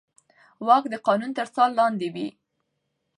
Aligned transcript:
واک 0.67 0.83
د 0.89 0.95
قانون 1.07 1.31
تر 1.37 1.47
څار 1.53 1.69
لاندې 1.79 2.07
وي. 2.15 2.27